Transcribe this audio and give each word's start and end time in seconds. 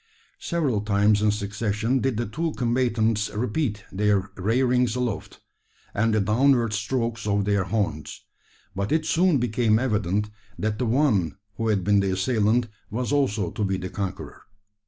Several 0.39 0.81
times 0.81 1.21
in 1.21 1.29
succession 1.29 1.99
did 1.99 2.17
the 2.17 2.25
two 2.25 2.53
combatants 2.53 3.29
repeat 3.29 3.83
their 3.91 4.31
rearings 4.35 4.95
aloft, 4.95 5.39
and 5.93 6.11
the 6.11 6.19
downward 6.19 6.73
strokes 6.73 7.27
of 7.27 7.45
their 7.45 7.65
horns; 7.65 8.21
but 8.75 8.91
it 8.91 9.05
soon 9.05 9.37
became 9.37 9.77
evident, 9.77 10.31
that 10.57 10.79
the 10.79 10.87
one 10.87 11.37
who 11.57 11.67
had 11.67 11.83
been 11.83 11.99
the 11.99 12.09
assailant 12.09 12.67
was 12.89 13.11
also 13.11 13.51
to 13.51 13.63
be 13.63 13.77
the 13.77 13.89
conqueror. 13.91 14.41